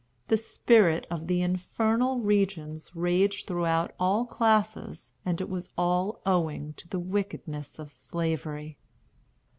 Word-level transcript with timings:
The 0.29 0.37
spirit 0.37 1.05
of 1.11 1.27
the 1.27 1.43
infernal 1.43 2.21
regions 2.21 2.95
raged 2.95 3.45
throughout 3.47 3.93
all 3.99 4.25
classes, 4.25 5.13
and 5.23 5.39
it 5.39 5.47
was 5.47 5.69
all 5.77 6.23
owing 6.25 6.73
to 6.77 6.87
the 6.87 6.97
wickedness 6.97 7.77
of 7.77 7.91
Slavery. 7.91 8.79